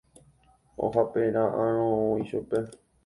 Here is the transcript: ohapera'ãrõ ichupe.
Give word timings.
ohapera'ãrõ 0.85 1.89
ichupe. 2.25 2.65